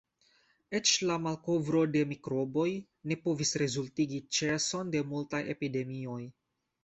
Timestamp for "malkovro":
1.25-1.81